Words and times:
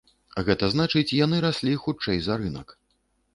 Гэта 0.45 0.69
значыць, 0.75 1.15
яны 1.17 1.43
раслі 1.45 1.75
хутчэй 1.85 2.17
за 2.29 2.39
рынак. 2.41 2.75